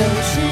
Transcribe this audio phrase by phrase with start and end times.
[0.00, 0.49] 都是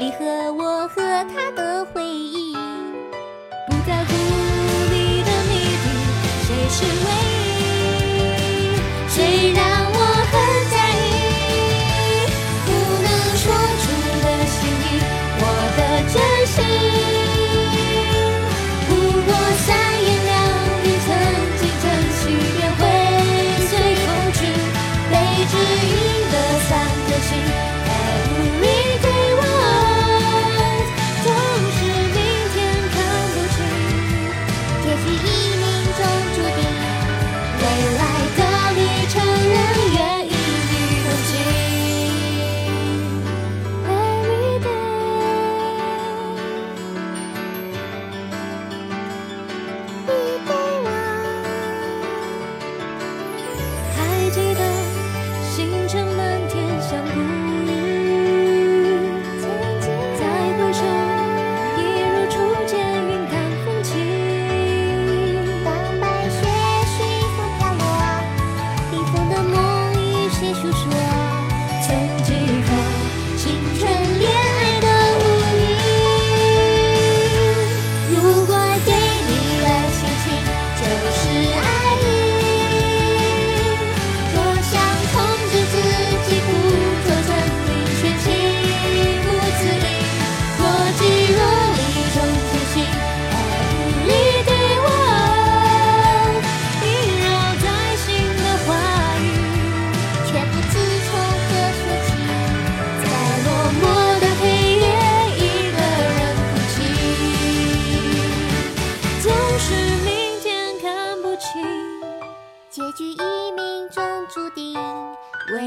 [0.00, 2.54] 你和我和他的回忆，
[3.68, 4.14] 不在乎
[4.90, 5.86] 你的谜底，
[6.40, 7.06] 谁是唯
[7.60, 7.60] 一？
[9.10, 9.60] 谁让
[9.92, 9.98] 我
[10.32, 10.32] 很
[10.70, 10.74] 在
[11.04, 11.06] 意，
[12.64, 12.68] 不
[13.04, 13.44] 能说
[13.82, 13.84] 出
[14.24, 15.04] 的心意，
[15.38, 15.44] 我
[15.76, 16.16] 的真
[16.46, 16.56] 心。
[18.88, 19.68] 不过三
[20.02, 20.32] 言两
[20.82, 21.08] 语，曾
[21.60, 21.84] 经真
[22.16, 22.24] 心，
[22.58, 22.80] 也会
[23.68, 23.70] 随
[24.00, 24.40] 风去，
[25.10, 25.12] 被
[25.44, 25.52] 指
[25.84, 25.92] 引
[26.32, 26.34] 的
[26.70, 26.72] 三
[27.04, 27.36] 颗心。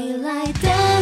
[0.04, 0.93] 未来的